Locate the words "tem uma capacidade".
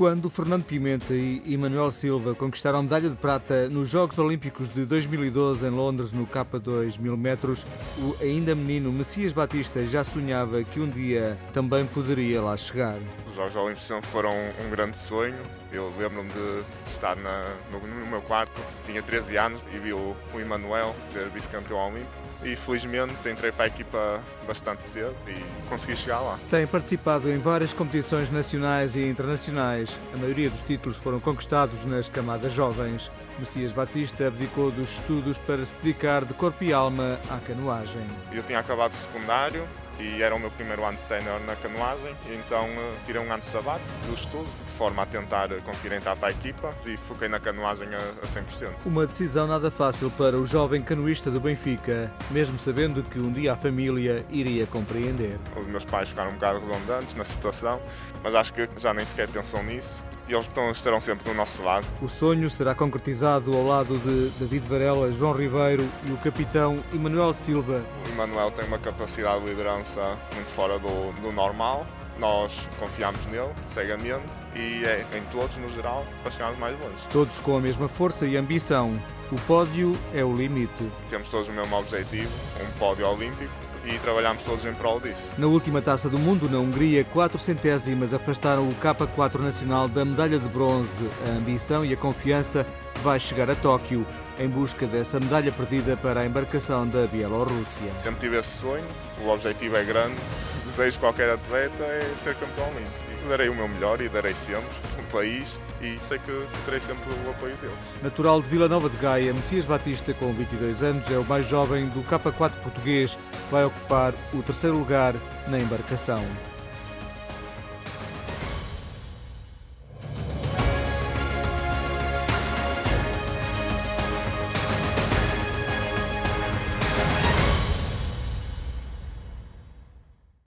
68.52-69.42